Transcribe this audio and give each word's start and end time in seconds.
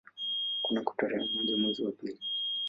Kunako 0.61 0.93
tarehe 0.97 1.29
moja 1.33 1.57
mwezi 1.57 1.85
wa 1.85 1.91
pili 1.91 2.17